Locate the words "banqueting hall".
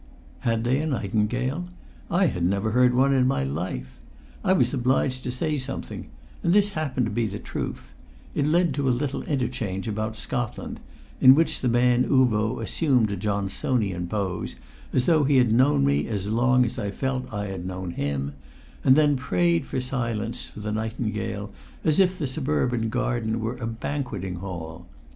23.67-24.87